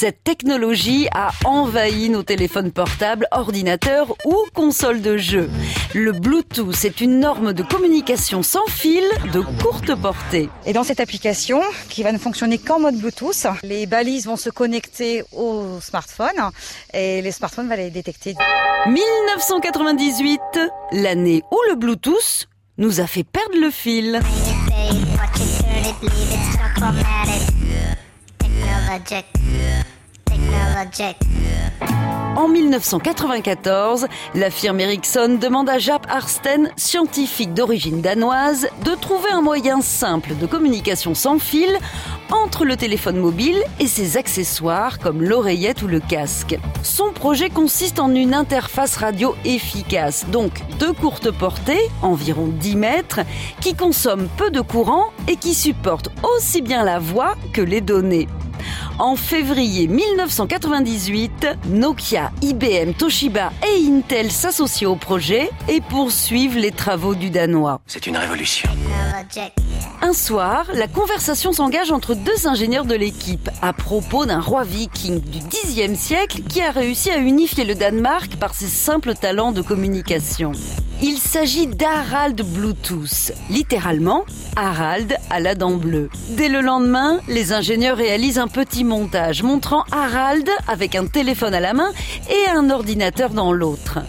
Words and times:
Cette 0.00 0.24
technologie 0.24 1.08
a 1.12 1.30
envahi 1.44 2.08
nos 2.08 2.22
téléphones 2.22 2.72
portables, 2.72 3.26
ordinateurs 3.32 4.16
ou 4.24 4.34
consoles 4.54 5.02
de 5.02 5.18
jeux. 5.18 5.50
Le 5.92 6.12
Bluetooth 6.12 6.86
est 6.86 7.02
une 7.02 7.20
norme 7.20 7.52
de 7.52 7.62
communication 7.62 8.42
sans 8.42 8.64
fil 8.66 9.04
de 9.30 9.42
courte 9.62 9.94
portée. 10.00 10.48
Et 10.64 10.72
dans 10.72 10.84
cette 10.84 11.00
application, 11.00 11.60
qui 11.90 12.02
va 12.02 12.12
ne 12.12 12.18
fonctionner 12.18 12.56
qu'en 12.56 12.80
mode 12.80 12.96
Bluetooth, 12.96 13.46
les 13.62 13.84
balises 13.84 14.24
vont 14.24 14.38
se 14.38 14.48
connecter 14.48 15.22
au 15.36 15.78
smartphone 15.82 16.50
et 16.94 17.20
les 17.20 17.30
smartphones 17.30 17.68
vont 17.68 17.76
les 17.76 17.90
détecter. 17.90 18.34
1998, 18.86 20.40
l'année 20.92 21.42
où 21.52 21.58
le 21.68 21.74
Bluetooth 21.74 22.48
nous 22.78 23.02
a 23.02 23.06
fait 23.06 23.24
perdre 23.24 23.60
le 23.60 23.70
fil. 23.70 24.18
En 32.36 32.48
1994, 32.48 34.06
la 34.34 34.50
firme 34.50 34.80
Ericsson 34.80 35.36
demande 35.40 35.68
à 35.68 35.78
Jaap 35.78 36.06
Arsten, 36.08 36.70
scientifique 36.76 37.52
d'origine 37.52 38.00
danoise, 38.00 38.68
de 38.84 38.94
trouver 38.94 39.30
un 39.30 39.42
moyen 39.42 39.80
simple 39.82 40.34
de 40.36 40.46
communication 40.46 41.14
sans 41.14 41.38
fil 41.38 41.76
entre 42.30 42.64
le 42.64 42.76
téléphone 42.76 43.18
mobile 43.18 43.62
et 43.78 43.86
ses 43.86 44.16
accessoires 44.16 44.98
comme 44.98 45.22
l'oreillette 45.22 45.82
ou 45.82 45.88
le 45.88 46.00
casque. 46.00 46.58
Son 46.82 47.12
projet 47.12 47.50
consiste 47.50 47.98
en 47.98 48.14
une 48.14 48.32
interface 48.34 48.96
radio 48.96 49.34
efficace, 49.44 50.26
donc 50.30 50.62
de 50.78 50.86
courte 50.92 51.30
portée, 51.30 51.80
environ 52.00 52.46
10 52.46 52.76
mètres, 52.76 53.20
qui 53.60 53.74
consomme 53.74 54.28
peu 54.36 54.50
de 54.50 54.60
courant 54.60 55.10
et 55.28 55.36
qui 55.36 55.54
supporte 55.54 56.10
aussi 56.22 56.62
bien 56.62 56.84
la 56.84 56.98
voix 56.98 57.34
que 57.52 57.60
les 57.60 57.80
données. 57.80 58.28
En 59.00 59.16
février 59.16 59.88
1998, 59.88 61.46
Nokia, 61.70 62.32
IBM, 62.42 62.92
Toshiba 62.92 63.50
et 63.66 63.86
Intel 63.88 64.30
s'associent 64.30 64.90
au 64.90 64.96
projet 64.96 65.48
et 65.68 65.80
poursuivent 65.80 66.58
les 66.58 66.70
travaux 66.70 67.14
du 67.14 67.30
Danois. 67.30 67.80
C'est 67.86 68.06
une 68.06 68.18
révolution. 68.18 68.68
Un 70.02 70.12
soir, 70.12 70.66
la 70.74 70.86
conversation 70.86 71.54
s'engage 71.54 71.90
entre 71.90 72.14
deux 72.14 72.46
ingénieurs 72.46 72.84
de 72.84 72.94
l'équipe 72.94 73.48
à 73.62 73.72
propos 73.72 74.26
d'un 74.26 74.40
roi 74.40 74.64
viking 74.64 75.22
du 75.22 75.38
Xe 75.38 75.98
siècle 75.98 76.42
qui 76.42 76.60
a 76.60 76.70
réussi 76.70 77.10
à 77.10 77.16
unifier 77.16 77.64
le 77.64 77.74
Danemark 77.74 78.36
par 78.36 78.52
ses 78.52 78.66
simples 78.66 79.14
talents 79.14 79.52
de 79.52 79.62
communication. 79.62 80.52
Il 81.02 81.16
s'agit 81.16 81.66
d'Harald 81.66 82.42
Bluetooth, 82.42 83.32
littéralement 83.48 84.26
Harald 84.54 85.16
à 85.30 85.40
la 85.40 85.54
dent 85.54 85.76
bleue. 85.76 86.10
Dès 86.30 86.50
le 86.50 86.60
lendemain, 86.60 87.20
les 87.26 87.54
ingénieurs 87.54 87.96
réalisent 87.96 88.38
un 88.38 88.48
petit 88.48 88.84
montage 88.84 89.42
montrant 89.42 89.84
Harald 89.92 90.50
avec 90.68 90.94
un 90.94 91.06
téléphone 91.06 91.54
à 91.54 91.60
la 91.60 91.72
main 91.72 91.90
et 92.28 92.50
un 92.50 92.68
ordinateur 92.68 93.30
dans 93.30 93.50
l'autre. 93.54 94.00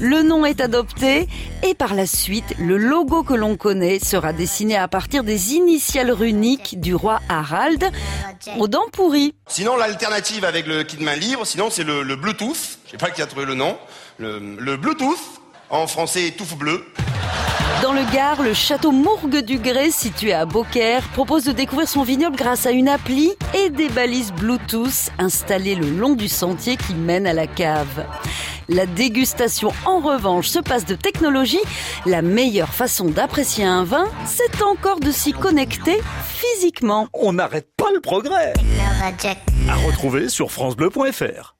Le 0.00 0.22
nom 0.22 0.46
est 0.46 0.62
adopté 0.62 1.28
et 1.66 1.74
par 1.74 1.94
la 1.94 2.06
suite, 2.06 2.54
le 2.58 2.78
logo 2.78 3.24
que 3.24 3.34
l'on 3.34 3.56
connaît 3.56 3.98
sera 3.98 4.32
dessiné 4.32 4.74
à 4.74 4.88
partir 4.88 5.24
des 5.24 5.52
initiales 5.52 6.10
runiques 6.10 6.80
du 6.80 6.94
roi 6.94 7.20
Harald 7.28 7.90
aux 8.58 8.68
dents 8.68 8.88
pourries. 8.90 9.34
Sinon, 9.48 9.76
l'alternative 9.76 10.46
avec 10.46 10.66
le 10.66 10.82
kit 10.84 11.02
main 11.04 11.16
libre, 11.16 11.44
sinon 11.44 11.68
c'est 11.68 11.84
le, 11.84 12.16
Bluetooth. 12.16 12.78
Je 12.86 12.92
sais 12.92 12.96
pas 12.96 13.10
qui 13.10 13.20
a 13.20 13.26
trouvé 13.26 13.44
le 13.44 13.54
nom. 13.54 13.76
le 14.18 14.76
Bluetooth 14.76 15.18
en 15.70 15.86
français 15.86 16.32
touffe 16.36 16.56
bleu. 16.56 16.84
Dans 17.82 17.92
le 17.92 18.02
Gard, 18.12 18.42
le 18.42 18.54
château 18.54 18.90
Mourgue 18.90 19.38
du 19.38 19.58
Grès, 19.58 19.92
situé 19.92 20.32
à 20.32 20.46
Beaucaire, 20.46 21.02
propose 21.12 21.44
de 21.44 21.52
découvrir 21.52 21.88
son 21.88 22.02
vignoble 22.02 22.36
grâce 22.36 22.66
à 22.66 22.72
une 22.72 22.88
appli 22.88 23.32
et 23.54 23.70
des 23.70 23.88
balises 23.88 24.32
Bluetooth 24.32 25.10
installées 25.18 25.76
le 25.76 25.88
long 25.88 26.14
du 26.14 26.26
sentier 26.26 26.76
qui 26.76 26.94
mène 26.94 27.26
à 27.26 27.32
la 27.32 27.46
cave. 27.46 28.04
La 28.68 28.84
dégustation, 28.84 29.72
en 29.86 30.00
revanche, 30.00 30.48
se 30.48 30.58
passe 30.58 30.86
de 30.86 30.96
technologie. 30.96 31.60
La 32.04 32.20
meilleure 32.20 32.74
façon 32.74 33.06
d'apprécier 33.06 33.64
un 33.64 33.84
vin, 33.84 34.06
c'est 34.26 34.62
encore 34.62 35.00
de 35.00 35.12
s'y 35.12 35.32
connecter 35.32 36.00
physiquement. 36.26 37.06
On 37.14 37.34
n'arrête 37.34 37.68
pas 37.76 37.92
le 37.94 38.00
progrès. 38.00 38.54
À 39.68 39.74
retrouver 39.76 40.28
sur 40.28 40.50
francebleu.fr. 40.50 41.57